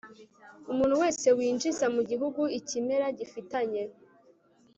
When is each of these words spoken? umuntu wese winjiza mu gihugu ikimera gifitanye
umuntu 0.71 0.95
wese 1.01 1.27
winjiza 1.37 1.85
mu 1.95 2.01
gihugu 2.09 2.41
ikimera 2.59 3.07
gifitanye 3.19 3.83